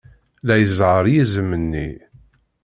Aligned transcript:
La 0.47 0.55
izehher 0.63 1.05
yizem-nni. 1.11 1.89